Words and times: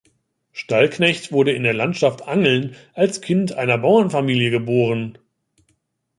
Stallknecht 0.51 1.31
wurde 1.31 1.51
in 1.51 1.61
der 1.61 1.75
Landschaft 1.75 2.23
Angeln 2.27 2.75
als 2.95 3.21
Kind 3.21 3.53
einer 3.53 3.77
Bauernfamilie 3.77 4.49
geboren. 4.49 5.19